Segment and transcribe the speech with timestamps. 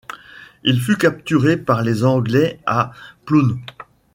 [0.63, 2.91] Il fut capturé par les Anglais à
[3.23, 3.59] Plön.